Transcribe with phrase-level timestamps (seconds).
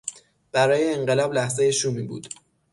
[0.51, 2.33] برای انقلاب لحظهی شومی بود.